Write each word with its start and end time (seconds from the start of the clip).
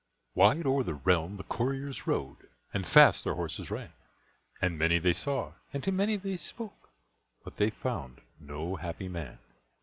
Wide 0.33 0.65
o'er 0.65 0.81
the 0.81 0.95
realm 0.95 1.37
the 1.37 1.43
couriers 1.43 2.07
rode, 2.07 2.49
And 2.73 2.87
fast 2.87 3.23
their 3.23 3.35
horses 3.35 3.69
ran, 3.69 3.93
And 4.59 4.75
many 4.79 4.97
they 4.97 5.13
saw, 5.13 5.53
and 5.73 5.83
to 5.83 5.91
many 5.91 6.15
they 6.15 6.37
spoke, 6.37 6.89
But 7.43 7.57
they 7.57 7.69
found 7.69 8.19
no 8.39 8.77
Happy 8.77 9.07
Man. 9.09 9.37